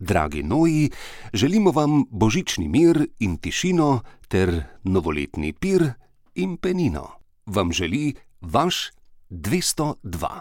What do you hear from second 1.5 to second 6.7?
vam božični mir in tišino ter novoletni pir in